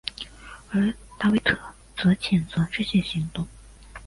[0.71, 1.53] 而达维特
[1.95, 3.47] 则谴责这些行动。